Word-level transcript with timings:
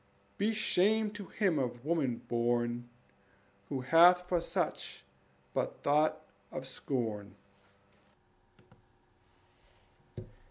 Be 0.39 0.51
shame 0.51 1.11
to 1.11 1.27
him 1.27 1.59
of 1.59 1.85
woman 1.85 2.23
born 2.27 2.89
Who 3.69 3.81
hath 3.81 4.27
for 4.27 4.41
such 4.41 5.05
but 5.53 5.75
thought 5.83 6.23
of 6.51 6.65
scorn. 6.67 7.35